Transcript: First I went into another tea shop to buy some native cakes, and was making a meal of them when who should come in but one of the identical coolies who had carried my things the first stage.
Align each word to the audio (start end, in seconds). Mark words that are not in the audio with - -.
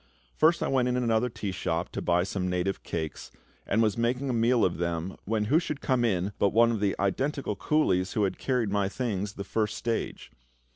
First 0.35 0.63
I 0.63 0.67
went 0.67 0.87
into 0.87 1.03
another 1.03 1.29
tea 1.29 1.51
shop 1.51 1.89
to 1.89 2.01
buy 2.01 2.23
some 2.23 2.49
native 2.49 2.81
cakes, 2.81 3.29
and 3.67 3.83
was 3.83 3.99
making 3.99 4.31
a 4.31 4.33
meal 4.33 4.65
of 4.65 4.79
them 4.79 5.15
when 5.25 5.45
who 5.45 5.59
should 5.59 5.79
come 5.79 6.03
in 6.03 6.33
but 6.39 6.49
one 6.49 6.71
of 6.71 6.79
the 6.79 6.95
identical 6.99 7.55
coolies 7.55 8.13
who 8.13 8.23
had 8.23 8.39
carried 8.39 8.71
my 8.71 8.89
things 8.89 9.33
the 9.33 9.43
first 9.43 9.77
stage. 9.77 10.31